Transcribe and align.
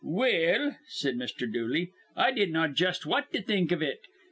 "Well," 0.03 0.77
said 0.87 1.15
Mr. 1.15 1.41
Dooley, 1.53 1.91
"I 2.15 2.31
dinnaw 2.31 2.69
jus' 2.69 3.05
what 3.05 3.31
to 3.33 3.41
think 3.43 3.71
iv 3.71 3.83
it. 3.83 3.99